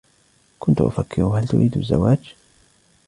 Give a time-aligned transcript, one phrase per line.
[0.59, 2.35] كنت أفكر هل تريد الزواج؟